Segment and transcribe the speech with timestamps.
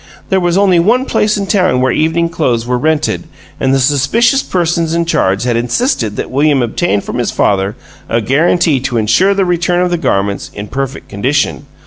[0.29, 3.25] There was only one place in town where evening clothes were rented,
[3.59, 7.75] and the suspicious persons in charge had insisted that William obtain from his father
[8.09, 11.67] a guarantee to insure the return of the garments in perfect condition.